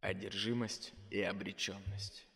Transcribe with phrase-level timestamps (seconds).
[0.00, 2.28] Одержимость и обреченность.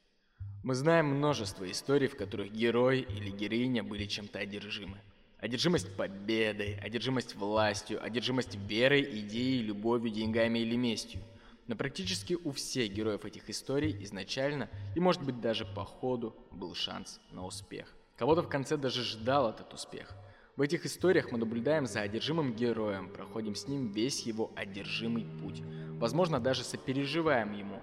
[0.65, 4.99] Мы знаем множество историй, в которых герой или героиня были чем-то одержимы.
[5.39, 11.21] Одержимость победой, одержимость властью, одержимость верой, идеей, любовью, деньгами или местью.
[11.69, 16.75] Но практически у всех героев этих историй изначально, и может быть даже по ходу, был
[16.75, 17.95] шанс на успех.
[18.17, 20.13] Кого-то в конце даже ждал этот успех.
[20.57, 25.63] В этих историях мы наблюдаем за одержимым героем, проходим с ним весь его одержимый путь–
[26.03, 27.81] возможно, даже сопереживаем ему.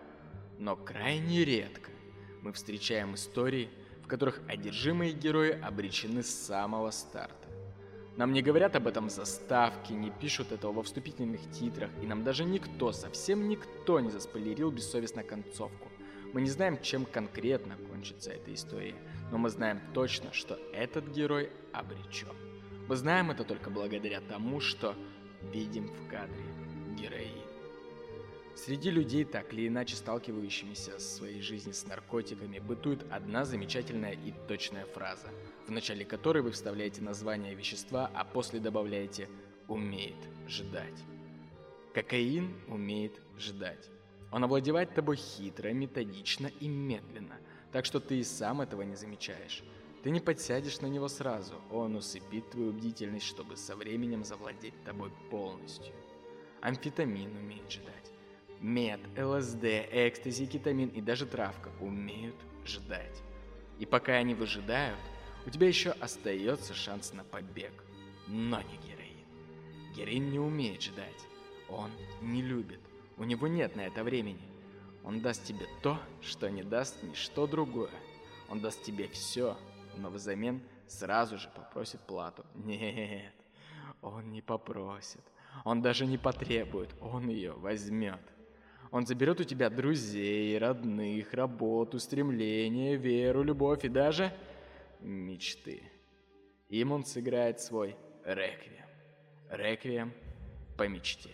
[0.58, 1.90] Но крайне редко
[2.42, 3.70] мы встречаем истории,
[4.04, 7.48] в которых одержимые герои обречены с самого старта.
[8.18, 12.44] Нам не говорят об этом заставки, не пишут этого во вступительных титрах, и нам даже
[12.44, 15.88] никто, совсем никто не заспойлерил бессовестно концовку.
[16.34, 18.96] Мы не знаем, чем конкретно кончится эта история,
[19.32, 22.36] но мы знаем точно, что этот герой обречен.
[22.90, 24.94] Мы знаем это только благодаря тому, что
[25.54, 26.44] видим в кадре
[26.98, 27.29] героиню.
[28.66, 34.34] Среди людей, так или иначе сталкивающимися в своей жизни с наркотиками, бытует одна замечательная и
[34.50, 35.30] точная фраза,
[35.66, 39.30] в начале которой вы вставляете название вещества, а после добавляете
[39.70, 40.18] «умеет
[40.50, 41.06] ждать».
[41.94, 43.90] Кокаин умеет ждать.
[44.30, 47.38] Он овладевает тобой хитро, методично и медленно,
[47.72, 49.64] так что ты и сам этого не замечаешь.
[50.04, 55.14] Ты не подсядешь на него сразу, он усыпит твою бдительность, чтобы со временем завладеть тобой
[55.32, 55.94] полностью.
[56.60, 58.19] Амфетамин умеет ждать.
[58.62, 63.22] Мед, ЛСД, экстази, кетамин и даже травка умеют ждать.
[63.80, 65.00] И пока они выжидают,
[65.46, 67.72] у тебя еще остается шанс на побег.
[68.28, 69.96] Но не героин.
[69.96, 71.26] Героин не умеет ждать.
[71.70, 71.90] Он
[72.22, 72.82] не любит.
[73.18, 74.50] У него нет на это времени.
[75.04, 77.90] Он даст тебе то, что не даст ничто другое.
[78.50, 79.58] Он даст тебе все,
[79.96, 82.46] но взамен сразу же попросит плату.
[82.56, 83.34] Нет,
[84.02, 85.22] он не попросит.
[85.64, 88.20] Он даже не потребует, он ее возьмет.
[88.92, 94.34] Он заберет у тебя друзей, родных, работу, стремления, веру, любовь и даже
[95.00, 95.84] мечты.
[96.70, 98.86] Им он сыграет свой реквием.
[99.50, 100.14] Реквием
[100.78, 101.32] по мечте.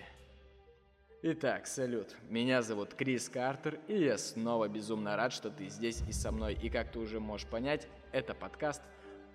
[1.22, 2.16] Итак, салют.
[2.30, 6.54] Меня зовут Крис Картер, и я снова безумно рад, что ты здесь и со мной.
[6.62, 8.82] И как ты уже можешь понять, это подкаст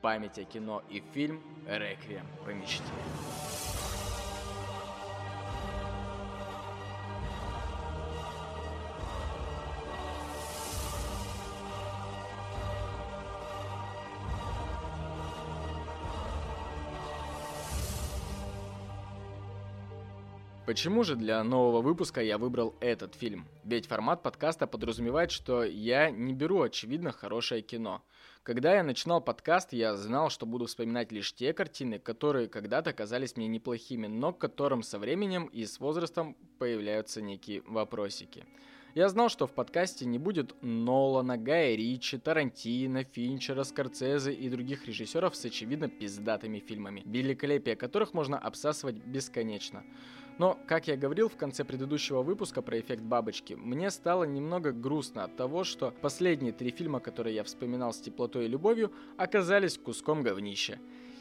[0.00, 2.84] «Память о кино» и фильм «Реквием по мечте».
[20.70, 23.48] Почему же для нового выпуска я выбрал этот фильм?
[23.64, 28.04] Ведь формат подкаста подразумевает, что я не беру, очевидно, хорошее кино.
[28.44, 33.34] Когда я начинал подкаст, я знал, что буду вспоминать лишь те картины, которые когда-то казались
[33.34, 38.44] мне неплохими, но к которым со временем и с возрастом появляются некие вопросики.
[38.94, 44.86] Я знал, что в подкасте не будет Нолана, Гая Ричи, Тарантино, Финчера, Скорцезе и других
[44.86, 49.84] режиссеров с очевидно пиздатыми фильмами, великолепие которых можно обсасывать бесконечно.
[50.40, 55.24] Но, как я говорил в конце предыдущего выпуска про эффект бабочки, мне стало немного грустно
[55.24, 60.22] от того, что последние три фильма, которые я вспоминал с теплотой и любовью, оказались куском
[60.22, 60.78] говнища.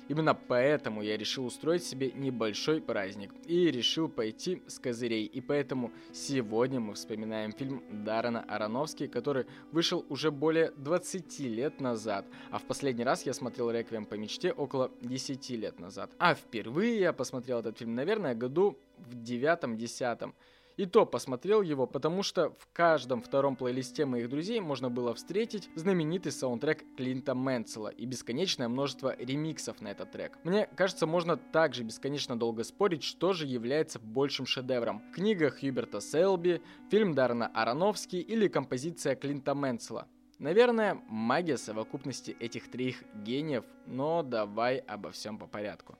[0.10, 5.26] Именно поэтому я решил устроить себе небольшой праздник и решил пойти с козырей.
[5.26, 12.26] И поэтому сегодня мы вспоминаем фильм Даррена Аронофски, который вышел уже более 20 лет назад.
[12.50, 16.10] А в последний раз я смотрел «Реквием по мечте» около 10 лет назад.
[16.18, 20.34] А впервые я посмотрел этот фильм, наверное, году в девятом-десятом.
[20.80, 25.70] И то посмотрел его, потому что в каждом втором плейлисте моих друзей можно было встретить
[25.76, 30.40] знаменитый саундтрек Клинта Мэнсела и бесконечное множество ремиксов на этот трек.
[30.46, 35.04] Мне кажется, можно также бесконечно долго спорить, что же является большим шедевром.
[35.14, 40.08] Книга Хьюберта Селби, фильм Дарна Аронофски или композиция Клинта Мэнсела.
[40.38, 45.98] Наверное, магия совокупности этих трех гениев, но давай обо всем по порядку.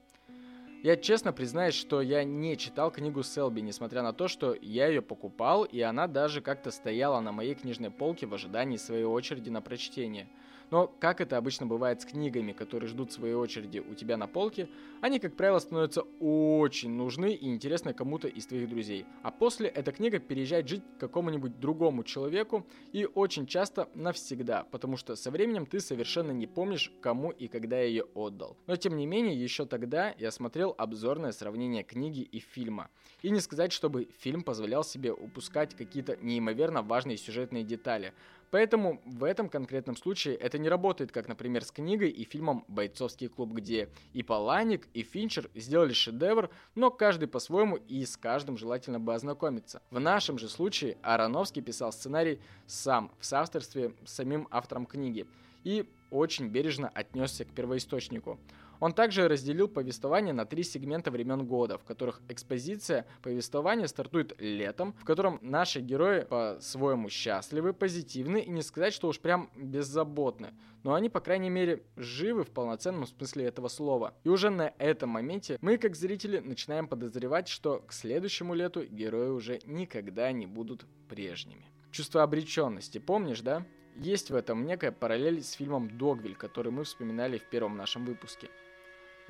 [0.82, 5.02] Я честно признаюсь, что я не читал книгу Селби, несмотря на то, что я ее
[5.02, 9.62] покупал, и она даже как-то стояла на моей книжной полке в ожидании своей очереди на
[9.62, 10.28] прочтение–
[10.72, 14.70] но, как это обычно бывает с книгами, которые ждут своей очереди у тебя на полке,
[15.02, 19.06] они, как правило, становятся очень нужны и интересны кому-то из твоих друзей.
[19.24, 24.98] А после эта книга переезжает жить к какому-нибудь другому человеку и очень часто навсегда, потому
[24.98, 28.58] что со временем ты совершенно не помнишь, кому и когда я ее отдал.
[28.68, 32.90] Но, тем не менее, еще тогда я смотрел обзорное сравнение книги и фильма.
[33.22, 38.14] И не сказать, чтобы фильм позволял себе упускать какие-то неимоверно важные сюжетные детали.
[38.52, 43.28] Поэтому в этом конкретном случае это не работает, как, например, с книгой и фильмом «Бойцовский
[43.28, 49.00] клуб», где и Паланик, и Финчер сделали шедевр, но каждый по-своему и с каждым желательно
[49.00, 49.82] бы ознакомиться.
[49.92, 55.28] В нашем же случае Ароновский писал сценарий сам в соавторстве с самим автором книги
[55.64, 58.40] и очень бережно отнесся к первоисточнику.
[58.80, 64.94] Он также разделил повествование на три сегмента времен года, в которых экспозиция повествования стартует летом,
[64.94, 70.54] в котором наши герои по-своему счастливы, позитивны и не сказать, что уж прям беззаботны.
[70.84, 74.14] Но они, по крайней мере, живы в полноценном смысле этого слова.
[74.24, 79.30] И уже на этом моменте мы, как зрители, начинаем подозревать, что к следующему лету герои
[79.30, 81.66] уже никогда не будут прежними.
[81.92, 83.66] Чувство обреченности, помнишь, да?
[83.98, 88.50] Есть в этом некая параллель с фильмом «Догвиль», который мы вспоминали в первом нашем выпуске.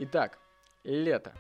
[0.02, 0.40] Итак,
[0.86, 1.34] лето.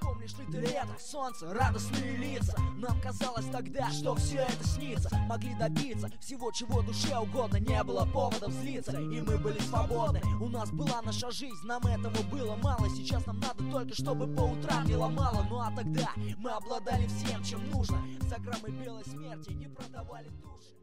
[0.00, 2.56] Помнишь ли ты лето, солнце, радостные лица.
[2.78, 5.14] Нам казалось тогда, что все это снится.
[5.28, 7.58] Могли добиться всего, чего душе угодно.
[7.58, 10.22] Не было поводов злиться, и мы были свободны.
[10.40, 12.88] У нас была наша жизнь, нам этого было мало.
[12.88, 17.44] Сейчас нам надо только, чтобы по утрам не ломало Ну а тогда мы обладали всем,
[17.44, 17.98] чем нужно.
[18.22, 20.76] За граммы белой смерти не продавали души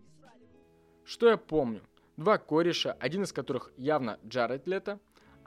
[1.05, 1.81] Что я помню?
[2.17, 4.99] Два кореша, один из которых явно Джаред Лето,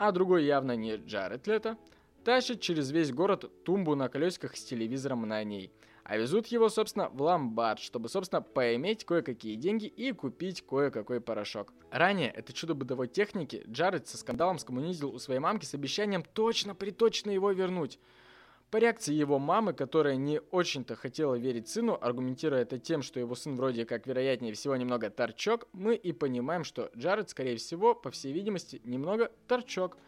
[0.05, 1.79] а другой явно не Джаред Лето,
[2.25, 5.71] тащит через весь город тумбу на колесиках с телевизором на ней.
[6.03, 11.73] А везут его, собственно, в ломбард, чтобы, собственно, поиметь кое-какие деньги и купить кое-какой порошок.
[11.93, 17.31] Ранее это чудо бытовой техники Джаред со скандалом скоммунизил у своей мамки с обещанием точно-приточно
[17.31, 18.01] его вернуть.
[18.73, 23.35] По реакции его мамы, которая не очень-то хотела верить сыну, аргументируя это тем, что его
[23.35, 28.11] сын вроде как вероятнее всего немного торчок, мы и понимаем, что Джаред, скорее всего, по
[28.11, 29.99] всей видимости, немного торчок.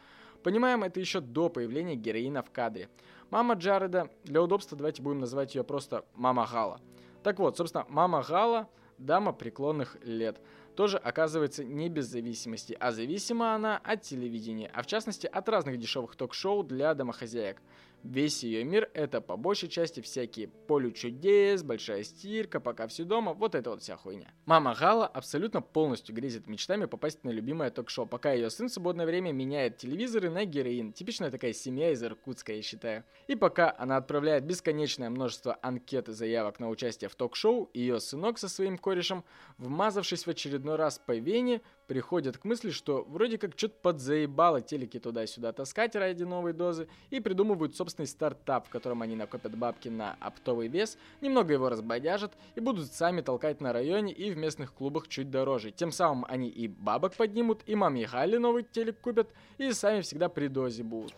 [0.43, 2.89] Понимаем это еще до появления героина в кадре.
[3.29, 6.81] Мама Джареда, для удобства давайте будем называть ее просто Мама Гала.
[7.23, 10.41] Так вот, собственно, Мама Гала– дама преклонных лет–
[10.75, 15.79] тоже оказывается не без зависимости, а зависима она от телевидения, а в частности от разных
[15.79, 17.63] дешевых ток-шоу для домохозяек.
[18.05, 23.33] Весь ее мир это по большей части всякие полю чудес, большая стирка, пока все дома,
[23.33, 24.31] вот это вот вся хуйня.
[24.45, 29.07] Мама Гала абсолютно полностью грезит мечтами попасть на любимое ток-шоу, пока ее сын в свободное
[29.07, 30.93] время меняет телевизоры на героин.
[30.93, 33.05] Типичная такая семья из Иркутска, я считаю.
[33.27, 38.39] И пока она отправляет бесконечное множество анкет и заявок на участие в ток-шоу, ее сынок
[38.39, 39.25] со своим корешем,
[39.57, 44.99] вмазавшись в очередной раз по вене, приходят к мысли, что вроде как что-то подзаебало телеки
[44.99, 50.17] туда-сюда таскать ради новой дозы и придумывают собственный стартап, в котором они накопят бабки на
[50.21, 55.09] оптовый вес, немного его разбодяжат и будут сами толкать на районе и в местных клубах
[55.09, 55.71] чуть дороже.
[55.71, 59.29] Тем самым они и бабок поднимут, и маме Галли новый телек купят,
[59.59, 61.15] и сами всегда при дозе будут.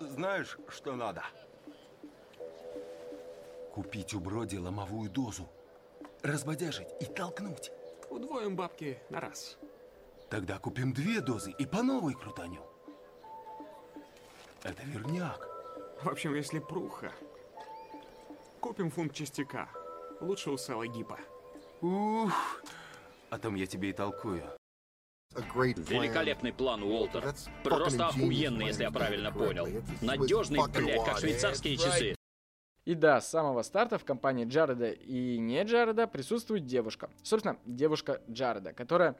[0.00, 1.22] Знаешь, что надо?
[3.72, 5.48] Купить у Броди ломовую дозу,
[6.22, 7.70] разбодяжить и толкнуть.
[8.10, 9.58] Удвоим бабки на раз.
[10.30, 12.62] Тогда купим две дозы и по новой крутанем.
[14.62, 15.48] Это верняк.
[16.02, 17.12] В общем, если пруха.
[18.60, 19.68] Купим фунт частяка.
[20.20, 21.18] Лучше у Сэла Гипа.
[21.80, 22.62] Ух,
[23.30, 24.42] о том я тебе и толкую.
[25.34, 27.34] Великолепный план, Уолтер.
[27.62, 29.66] Просто охуенный, если я правильно понял.
[30.00, 32.17] Надежный, блядь, как швейцарские часы.
[32.88, 37.10] И да, с самого старта в компании Джареда и не Джареда присутствует девушка.
[37.22, 39.14] Собственно, девушка Джареда, которая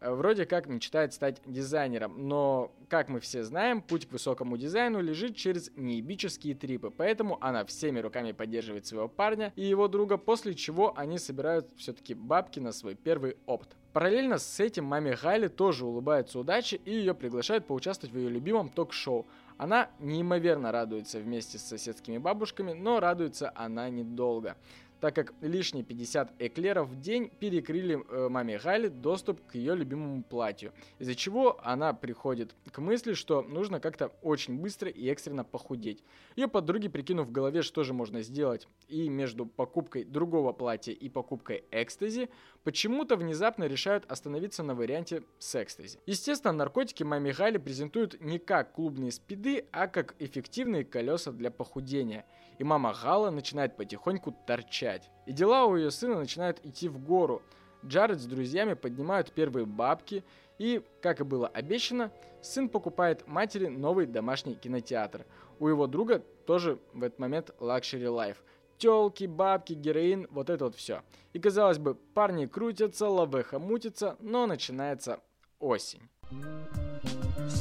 [0.00, 5.00] э, вроде как мечтает стать дизайнером, но, как мы все знаем, путь к высокому дизайну
[5.00, 10.56] лежит через неебические трипы, поэтому она всеми руками поддерживает своего парня и его друга, после
[10.56, 13.76] чего они собирают все-таки бабки на свой первый опыт.
[13.92, 18.68] Параллельно с этим маме Гайли тоже улыбается удачи и ее приглашают поучаствовать в ее любимом
[18.68, 19.26] ток-шоу,
[19.62, 24.56] она неимоверно радуется вместе с соседскими бабушками, но радуется она недолго
[25.02, 30.22] так как лишние 50 эклеров в день перекрыли э, маме Гали доступ к ее любимому
[30.22, 36.04] платью, из-за чего она приходит к мысли, что нужно как-то очень быстро и экстренно похудеть.
[36.36, 41.08] Ее подруги, прикинув в голове, что же можно сделать, и между покупкой другого платья и
[41.08, 42.28] покупкой экстази,
[42.62, 45.98] почему-то внезапно решают остановиться на варианте с экстази.
[46.06, 52.24] Естественно, наркотики маме Гали презентуют не как клубные спиды, а как эффективные колеса для похудения.
[52.58, 55.10] И мама Гала начинает потихоньку торчать.
[55.26, 57.42] И дела у ее сына начинают идти в гору.
[57.84, 60.24] Джаред с друзьями поднимают первые бабки,
[60.58, 65.26] и, как и было обещано, сын покупает матери новый домашний кинотеатр.
[65.58, 68.42] У его друга тоже в этот момент luxury life.
[68.78, 71.02] Телки, бабки, героин, вот это вот все.
[71.32, 75.20] И казалось бы, парни крутятся, лавеха мутится, но начинается
[75.58, 76.08] осень.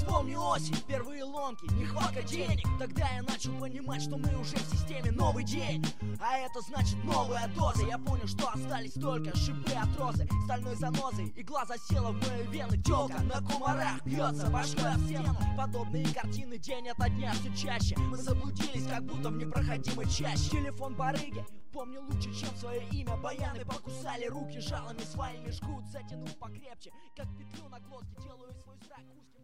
[0.01, 2.67] Вспомни осень, первые ломки, нехватка денег.
[2.79, 5.85] Тогда я начал понимать, что мы уже в системе новый день.
[6.19, 7.85] А это значит новая доза.
[7.85, 12.77] Я понял, что остались только шипы от розы Стальной занозой, игла засела в мои вены
[12.81, 17.95] Телка на кумарах бьется башкой в стену Подобные картины день ото дня все чаще.
[17.97, 20.49] Мы заблудились, как будто в непроходимой чаще.
[20.49, 23.15] Телефон барыги, Помню лучше, чем свое имя.
[23.17, 29.05] Баяны покусали руки жалами своими жгут Затянул покрепче, как петлю на глотке Делаю свой зрак
[29.17, 29.40] узким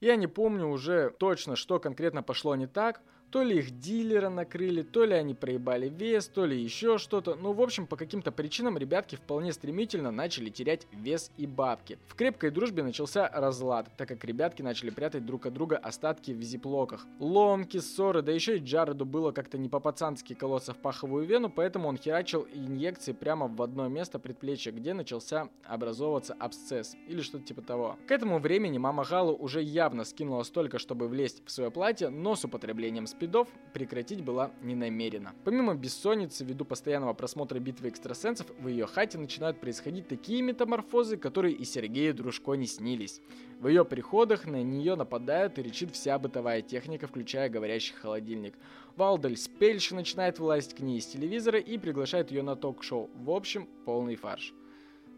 [0.00, 4.82] Я не помню уже точно, что конкретно пошло не так, то ли их дилера накрыли,
[4.82, 7.34] то ли они проебали вес, то ли еще что-то.
[7.34, 11.98] Ну, в общем, по каким-то причинам ребятки вполне стремительно начали терять вес и бабки.
[12.06, 16.42] В крепкой дружбе начался разлад, так как ребятки начали прятать друг от друга остатки в
[16.42, 17.06] зиплоках.
[17.18, 21.88] Ломки, ссоры, да еще и Джареду было как-то не по-пацански колоться в паховую вену, поэтому
[21.88, 27.62] он херачил инъекции прямо в одно место предплечья, где начался образовываться абсцесс или что-то типа
[27.62, 27.96] того.
[28.06, 32.34] К этому времени мама Галу уже явно скинула столько, чтобы влезть в свое платье, но
[32.34, 35.34] с употреблением спидов прекратить была не намерена.
[35.44, 41.54] Помимо бессонницы, ввиду постоянного просмотра битвы экстрасенсов, в ее хате начинают происходить такие метаморфозы, которые
[41.54, 43.20] и Сергею Дружко не снились.
[43.58, 48.54] В ее приходах на нее нападают и речит вся бытовая техника, включая говорящий холодильник.
[48.94, 53.10] Валдаль Спельш начинает влазить к ней из телевизора и приглашает ее на ток-шоу.
[53.16, 54.54] В общем, полный фарш.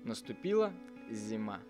[0.04, 0.72] Наступила
[1.14, 1.60] зима.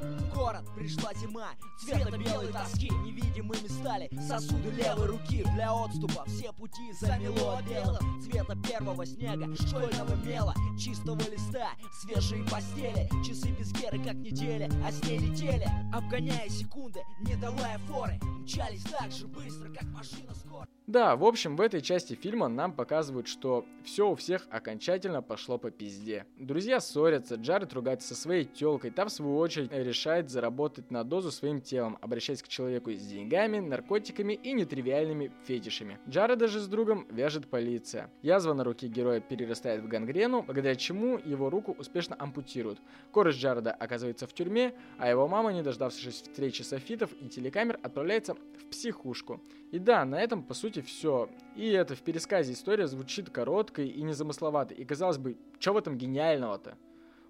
[0.00, 5.44] В город пришла зима, цвета белой тоски Невидимыми стали сосуды левой руки.
[5.54, 8.22] Для отступа все пути замело белым.
[8.22, 11.70] Цвета первого снега, школьного мела Чистого листа,
[12.00, 13.08] свежие постели.
[13.26, 15.66] Часы без геры как недели, а с ней летели.
[15.92, 21.54] Обгоняя секунды, не давая форы Мчались так же быстро, как машина скорой Да, в общем,
[21.54, 26.26] в этой части фильма нам показывают, что все у всех окончательно пошло по пизде.
[26.38, 31.30] Друзья ссорятся, Джаред ругается со своей телкой, та в свою очередь решает заработать на дозу
[31.30, 36.00] своим телом, обращаясь к человеку с деньгами, наркотиками и нетривиальными фетишами.
[36.08, 38.10] Джареда же с другом вяжет полиция.
[38.22, 42.80] Язва на руке героя перерастает в гангрену, благодаря чему его руку успешно ампутируют.
[43.12, 48.34] Кореш Джареда оказывается в тюрьме, а его мама, не дождавшись встречи софитов и телекамер, отправляется
[48.34, 49.40] в психушку.
[49.70, 51.28] И да, на этом по сути все.
[51.56, 54.76] И это в пересказе история звучит короткой и незамысловатой.
[54.76, 56.78] И казалось бы, что в этом гениального-то?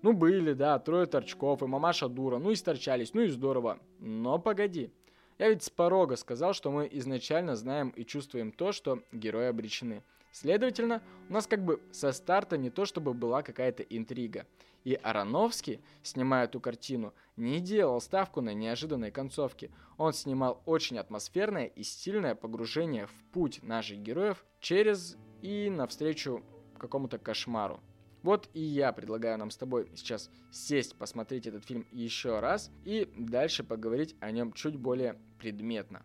[0.03, 3.79] Ну были, да, трое торчков и мамаша дура, ну и сторчались, ну и здорово.
[3.99, 4.91] Но погоди.
[5.39, 10.03] Я ведь с порога сказал, что мы изначально знаем и чувствуем то, что герои обречены.
[10.33, 14.47] Следовательно, у нас как бы со старта не то чтобы была какая-то интрига.
[14.85, 19.71] И Ароновский, снимая эту картину, не делал ставку на неожиданные концовки.
[19.97, 26.43] Он снимал очень атмосферное и стильное погружение в путь наших героев через и навстречу
[26.79, 27.81] какому-то кошмару.
[28.23, 33.13] Вот и я предлагаю нам с тобой сейчас сесть, посмотреть этот фильм еще раз и
[33.17, 36.05] дальше поговорить о нем чуть более предметно.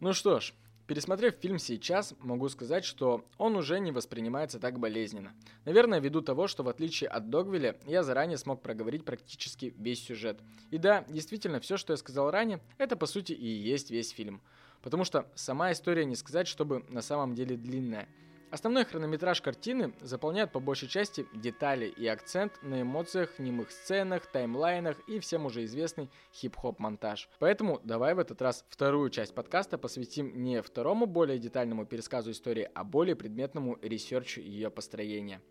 [0.00, 0.54] Ну что ж,
[0.86, 5.34] Пересмотрев фильм сейчас, могу сказать, что он уже не воспринимается так болезненно.
[5.64, 10.38] Наверное, ввиду того, что в отличие от Догвилля, я заранее смог проговорить практически весь сюжет.
[10.70, 14.40] И да, действительно, все, что я сказал ранее, это по сути и есть весь фильм.
[14.80, 18.08] Потому что сама история не сказать, чтобы на самом деле длинная.
[18.56, 24.98] Основной хронометраж картины заполняет по большей части детали и акцент на эмоциях, немых сценах, таймлайнах
[25.06, 27.28] и всем уже известный хип-хоп монтаж.
[27.38, 32.66] Поэтому давай в этот раз вторую часть подкаста посвятим не второму более детальному пересказу истории,
[32.74, 35.42] а более предметному ресерчу ее построения.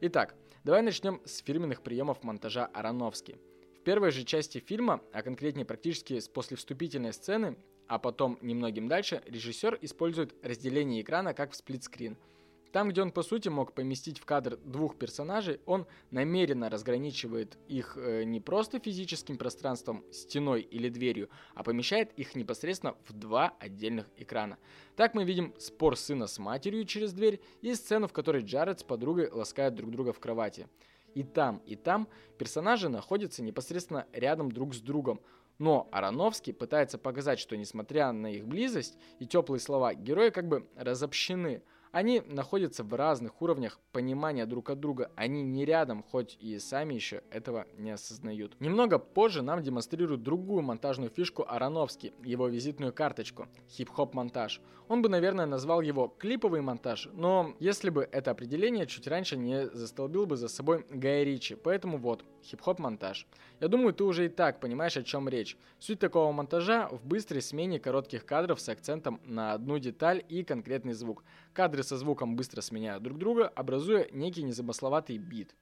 [0.00, 3.36] Итак, давай начнем с фирменных приемов монтажа Ароновски.
[3.74, 7.56] В первой же части фильма, а конкретнее практически с послевступительной сцены,
[7.88, 12.16] а потом немногим дальше режиссер использует разделение экрана как в сплитскрин.
[12.72, 17.96] Там, где он по сути мог поместить в кадр двух персонажей, он намеренно разграничивает их
[17.96, 24.06] э, не просто физическим пространством, стеной или дверью, а помещает их непосредственно в два отдельных
[24.16, 24.58] экрана.
[24.96, 28.84] Так мы видим спор сына с матерью через дверь и сцену, в которой Джаред с
[28.84, 30.68] подругой ласкают друг друга в кровати.
[31.14, 35.20] И там, и там персонажи находятся непосредственно рядом друг с другом,
[35.58, 40.68] но Ароновский пытается показать, что несмотря на их близость и теплые слова, герои как бы
[40.76, 41.62] разобщены–
[41.92, 45.10] они находятся в разных уровнях понимания друг от друга.
[45.16, 48.60] Они не рядом, хоть и сами еще этого не осознают.
[48.60, 54.60] Немного позже нам демонстрируют другую монтажную фишку Ароновски, его визитную карточку– хип-хоп монтаж.
[54.88, 59.68] Он бы, наверное, назвал его клиповый монтаж, но если бы это определение чуть раньше не
[59.68, 61.54] застолбил бы за собой Гай Ричи.
[61.56, 63.26] Поэтому вот, хип-хоп монтаж.
[63.60, 65.56] Я думаю, ты уже и так понимаешь, о чем речь.
[65.78, 70.94] Суть такого монтажа в быстрой смене коротких кадров с акцентом на одну деталь и конкретный
[70.94, 71.24] звук.
[71.52, 75.54] Кадры со звуком быстро сменяют друг друга, образуя некий незамысловатый бит.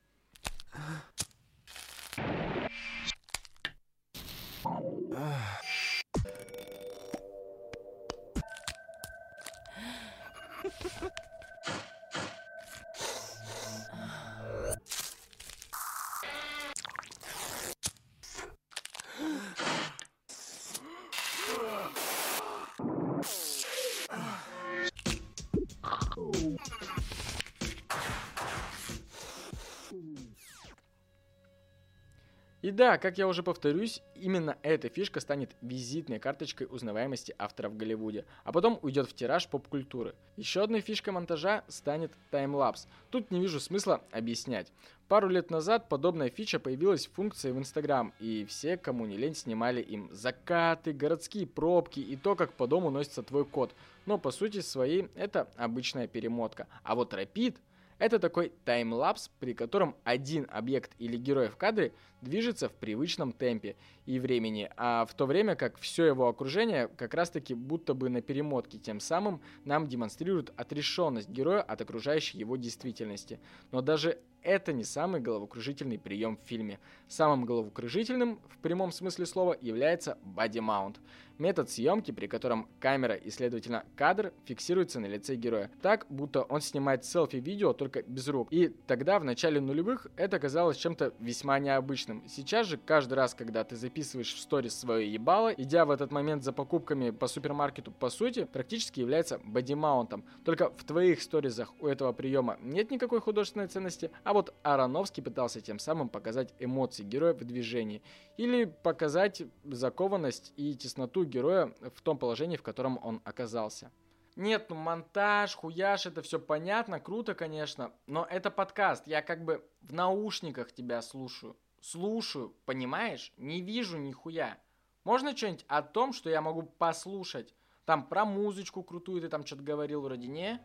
[32.67, 37.77] И да, как я уже повторюсь, именно эта фишка станет визитной карточкой узнаваемости автора в
[37.77, 40.17] Голливуде, а потом уйдет в тираж поп-культуры.
[40.37, 42.89] Еще одной фишкой монтажа станет таймлапс.
[43.13, 44.73] Тут не вижу смысла объяснять.
[45.07, 49.37] Пару лет назад подобная фича появилась в функции в Инстаграм, и все, кому не лень,
[49.37, 53.77] снимали им закаты, городские пробки и то, как по дому носится твой кот.
[54.07, 56.67] Но по сути своей это обычная перемотка.
[56.83, 57.59] А вот Rapid
[57.99, 63.76] это такой таймлапс, при котором один объект или герой в кадре движется в привычном темпе
[64.05, 68.09] и времени, а в то время как все его окружение как раз таки будто бы
[68.09, 73.41] на перемотке, тем самым нам демонстрирует отрешенность героя от окружающей его действительности.
[73.71, 76.79] Но даже это не самый головокружительный прием в фильме.
[77.09, 80.97] Самым головокружительным, в прямом смысле слова, является mount.
[81.38, 85.71] Метод съемки, при котором камера и, следовательно, кадр фиксируется на лице героя.
[85.83, 88.49] Так, будто он снимает селфи-видео только без рук.
[88.50, 92.25] И тогда, в начале нулевых, это казалось чем-то весьма необычным.
[92.26, 96.43] Сейчас же, каждый раз, когда ты записываешь в сторис свое ебало, идя в этот момент
[96.43, 100.25] за покупками по супермаркету, по сути, практически является бодимаунтом.
[100.43, 105.61] Только в твоих сторизах у этого приема нет никакой художественной ценности, а вот Ароновский пытался
[105.61, 108.00] тем самым показать эмоции героя в движении.
[108.38, 113.90] Или показать закованность и тесноту героя в том положении, в котором он оказался.
[114.37, 119.64] Нет, ну монтаж, хуяж, это все понятно, круто, конечно, но это подкаст, я как бы
[119.80, 121.56] в наушниках тебя слушаю.
[121.80, 123.33] Слушаю, понимаешь?
[123.37, 124.59] Не вижу нихуя.
[125.04, 127.54] Можно что-нибудь о том, что я могу послушать?
[127.85, 130.61] Там про музычку крутую ты там что-то говорил, вроде не?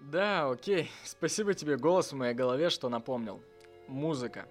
[0.00, 0.90] Да, окей.
[1.04, 3.42] Спасибо тебе, голос в моей голове, что напомнил.
[3.86, 4.48] Музыка.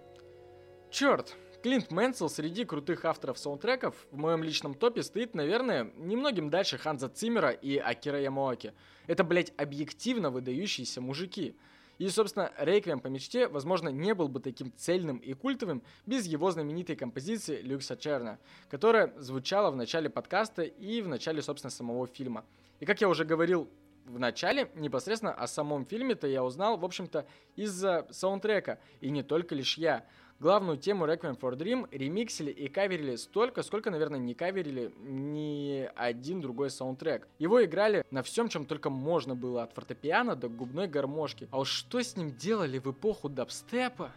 [0.91, 1.36] Черт,
[1.67, 7.09] Клинт Мэнсел среди крутых авторов саундтреков в моем личном топе стоит, наверное, немногим дальше Ханза
[7.09, 8.71] Циммера и Акира Ямоаки.
[9.05, 11.58] Это, блять, объективно выдающиеся мужики.
[11.97, 16.51] И, собственно, «Реквием по мечте», возможно, не был бы таким цельным и культовым без его
[16.51, 22.45] знаменитой композиции «Люкса Черна», которая звучала в начале подкаста и в начале, собственно, самого фильма.
[22.80, 23.69] И, как я уже говорил
[24.06, 28.80] в начале, непосредственно о самом фильме-то я узнал, в общем-то, из-за саундтрека.
[29.01, 30.06] И не только лишь я.
[30.39, 36.41] Главную тему Requiem for Dream ремиксили и каверили столько, сколько, наверное, не каверили ни один
[36.41, 37.28] другой саундтрек.
[37.39, 41.47] Его играли на всем, чем только можно было, от фортепиано до губной гармошки.
[41.50, 44.12] А уж что с ним делали в эпоху дабстепа?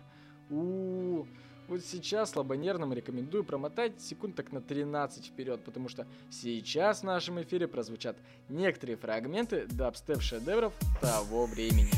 [0.50, 1.24] У.
[1.68, 7.40] Вот сейчас слабонервным рекомендую промотать секунд так на 13 вперед, потому что сейчас в нашем
[7.40, 11.90] эфире прозвучат некоторые фрагменты дабстеп шедевров того времени.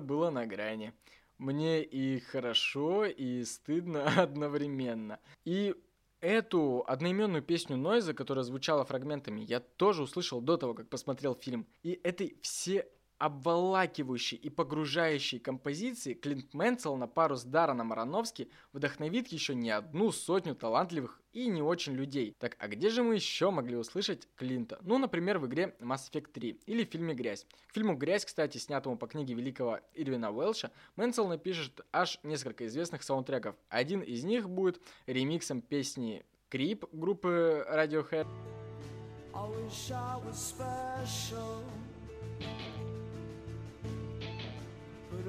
[0.00, 0.92] Было на грани.
[1.38, 5.18] Мне и хорошо, и стыдно одновременно.
[5.44, 5.74] И
[6.20, 11.66] эту одноименную песню Нойза, которая звучала фрагментами, я тоже услышал до того, как посмотрел фильм.
[11.82, 12.86] И этой все
[13.20, 20.10] обволакивающей и погружающей композиции Клинт Мэнсел на пару с Дараном Аронофски вдохновит еще не одну
[20.10, 22.34] сотню талантливых и не очень людей.
[22.40, 24.78] Так а где же мы еще могли услышать Клинта?
[24.80, 27.46] Ну, например, в игре Mass Effect 3 или в фильме «Грязь».
[27.68, 33.02] К фильму «Грязь», кстати, снятому по книге великого Ирвина Уэлша, Мэнсел напишет аж несколько известных
[33.02, 33.54] саундтреков.
[33.68, 38.26] Один из них будет ремиксом песни Крип группы Radiohead.
[39.34, 41.62] I wish I was special.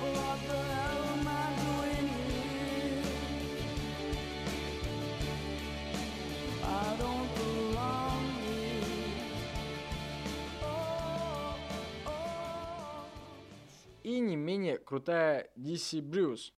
[0.02, 3.10] What the hell am I doing here?
[6.64, 8.86] I don't belong here.
[10.62, 11.58] Oh,
[12.06, 13.10] oh.
[14.04, 16.54] И не менее крутая DC Брюс.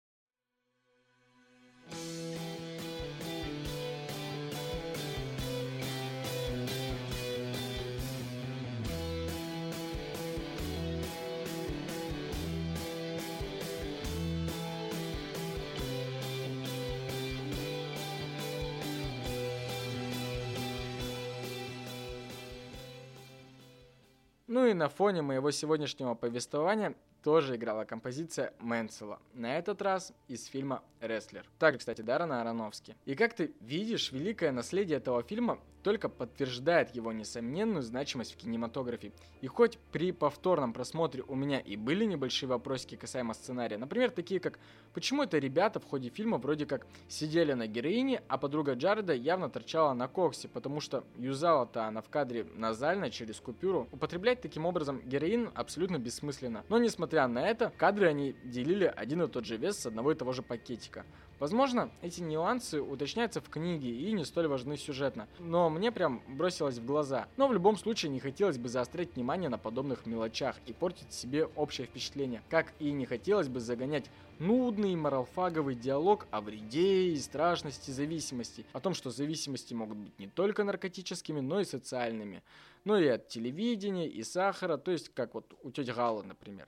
[24.54, 29.20] Ну и на фоне моего сегодняшнего повествования тоже играла композиция Мэнсела.
[29.34, 31.50] На этот раз из фильма «Рестлер».
[31.58, 32.96] Также, кстати, Даррена Аронофски.
[33.06, 39.12] И как ты видишь, великое наследие этого фильма только подтверждает его несомненную значимость в кинематографе.
[39.42, 44.40] И хоть при повторном просмотре у меня и были небольшие вопросики касаемо сценария, например, такие
[44.40, 44.60] как
[44.94, 49.50] «Почему это ребята в ходе фильма вроде как сидели на героине, а подруга Джареда явно
[49.50, 53.88] торчала на коксе, потому что юзала-то она в кадре назально через купюру».
[53.92, 56.64] Употреблять таким образом героин абсолютно бессмысленно.
[56.70, 60.16] Но несмотря на это, кадры они делили один и тот же вес с одного и
[60.16, 61.06] того же пакетика.
[61.40, 66.78] Возможно, эти нюансы уточняются в книге и не столь важны сюжетно, но мне прям бросилось
[66.78, 67.28] в глаза.
[67.38, 71.46] Но в любом случае не хотелось бы заострять внимание на подобных мелочах и портить себе
[71.46, 77.92] общее впечатление, как и не хотелось бы загонять нудный моралфаговый диалог о вреде и страшности
[77.92, 82.44] зависимости, о том, что зависимости могут быть не только наркотическими, но и социальными,
[82.84, 86.68] но и от телевидения, и сахара, то есть как вот у тети Галы, например.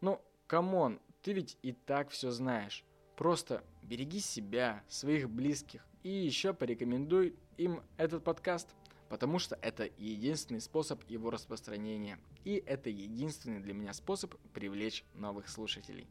[0.00, 2.84] Ну, come on, ты ведь и так все знаешь.
[3.16, 8.68] Просто береги себя, своих близких и еще порекомендуй им этот подкаст,
[9.08, 12.18] потому что это единственный способ его распространения.
[12.44, 16.06] И это единственный для меня способ привлечь новых слушателей.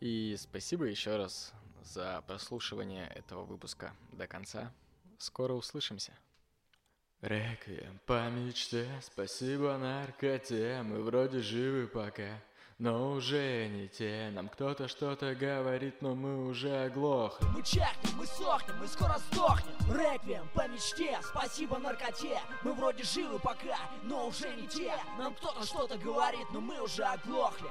[0.00, 4.72] И спасибо еще раз за прослушивание этого выпуска до конца.
[5.18, 6.12] Скоро услышимся.
[7.20, 12.42] Реквием по мечте, спасибо наркоте, мы вроде живы пока
[12.78, 14.30] но уже не те.
[14.32, 17.46] Нам кто-то что-то говорит, но мы уже оглохли.
[17.54, 19.74] Мы чахнем, мы сохнем, мы скоро сдохнем.
[19.88, 22.40] Реквием по мечте, спасибо наркоте.
[22.62, 24.94] Мы вроде живы пока, но уже не те.
[25.18, 27.68] Нам кто-то что-то говорит, но мы уже оглохли